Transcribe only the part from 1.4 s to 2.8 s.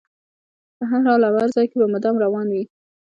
ځای کې به مدام روان وي.